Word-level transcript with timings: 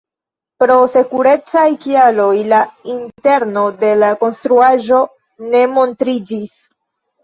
Pro 0.61 0.77
sekurecaj 0.93 1.65
kialoj 1.83 2.31
la 2.55 2.63
interno 2.95 3.69
de 3.85 3.95
la 4.03 4.13
konstruaĵo 4.27 5.07
ne 5.55 5.67
montriĝis. 5.81 6.63